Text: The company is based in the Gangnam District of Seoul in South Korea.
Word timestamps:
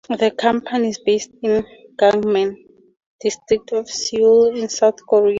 The 0.09 0.31
company 0.31 0.89
is 0.89 0.97
based 0.97 1.29
in 1.43 1.57
the 1.61 1.65
Gangnam 1.95 2.57
District 3.21 3.71
of 3.73 3.87
Seoul 3.87 4.47
in 4.47 4.67
South 4.67 4.95
Korea. 5.07 5.29